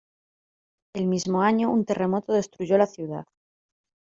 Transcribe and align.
El 0.95 1.05
mismo 1.05 1.43
año 1.43 1.69
un 1.69 1.85
terremoto 1.85 2.33
destruyó 2.33 2.75
la 2.75 2.87
ciudad. 2.87 3.27